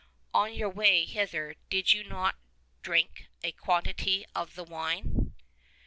On 0.33 0.51
your 0.51 0.67
way 0.71 1.05
hither 1.05 1.53
did 1.69 1.93
you 1.93 2.03
not 2.03 2.35
drink 2.81 3.27
a 3.43 3.51
quantity 3.51 4.25
of 4.33 4.55
the 4.55 4.63
wine 4.63 5.33